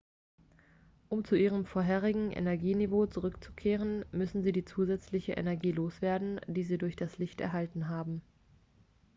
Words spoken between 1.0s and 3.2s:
um zu ihrem vorherigen energieniveau